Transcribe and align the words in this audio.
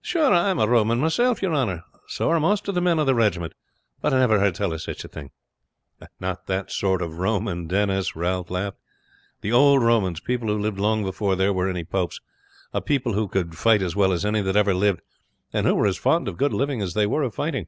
"Sure, 0.00 0.32
I 0.32 0.50
am 0.50 0.60
a 0.60 0.68
Roman 0.68 1.00
myself, 1.00 1.42
your 1.42 1.52
honor 1.52 1.82
so 2.06 2.30
are 2.30 2.38
most 2.38 2.68
of 2.68 2.76
the 2.76 2.80
men 2.80 3.00
of 3.00 3.06
the 3.06 3.14
regiment 3.16 3.54
but 4.00 4.14
I 4.14 4.20
never 4.20 4.38
heard 4.38 4.54
tell 4.54 4.72
of 4.72 4.80
sich 4.80 5.04
a 5.04 5.08
thing." 5.08 5.32
"Not 6.20 6.46
that 6.46 6.70
sort 6.70 7.02
of 7.02 7.18
Roman, 7.18 7.66
Denis," 7.66 8.14
Ralph 8.14 8.50
laughed. 8.52 8.78
"The 9.40 9.50
old 9.50 9.82
Romans 9.82 10.20
people 10.20 10.46
who 10.46 10.56
lived 10.56 10.78
long 10.78 11.02
before 11.02 11.34
there 11.34 11.52
were 11.52 11.68
any 11.68 11.82
popes 11.82 12.20
a 12.72 12.80
people 12.80 13.14
who 13.14 13.26
could 13.26 13.58
fight 13.58 13.82
as 13.82 13.96
well 13.96 14.12
as 14.12 14.24
any 14.24 14.42
that 14.42 14.54
ever 14.54 14.74
lived, 14.76 15.00
and 15.52 15.66
who 15.66 15.74
were 15.74 15.86
as 15.88 15.96
fond 15.98 16.28
of 16.28 16.36
good 16.36 16.52
living 16.52 16.80
as 16.80 16.94
they 16.94 17.08
were 17.08 17.24
of 17.24 17.34
fighting." 17.34 17.66